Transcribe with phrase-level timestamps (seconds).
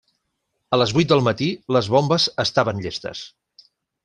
[0.77, 3.23] A les vuit del matí les bombes estaven llestes.